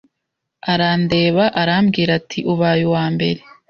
Arandeba, 0.73 1.43
arambwira 1.61 2.11
ati 2.19 2.39
ubaye 2.51 2.81
uwambere 2.89 3.41